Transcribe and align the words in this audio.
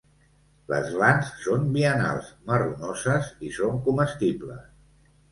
Les 0.71 0.85
glans 0.93 1.27
són 1.41 1.67
biennals, 1.75 2.31
marronoses 2.51 3.27
i 3.49 3.53
són 3.59 3.77
comestibles. 3.89 4.65